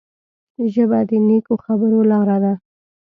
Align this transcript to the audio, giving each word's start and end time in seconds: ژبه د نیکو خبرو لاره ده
ژبه 0.73 0.99
د 1.09 1.11
نیکو 1.27 1.53
خبرو 1.65 1.99
لاره 2.11 2.37
ده 2.43 2.53